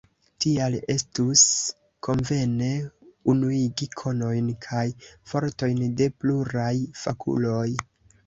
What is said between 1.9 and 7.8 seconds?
konvene unuigi konojn kaj fortojn de pluraj fakuloj.